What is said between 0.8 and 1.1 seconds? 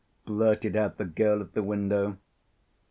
the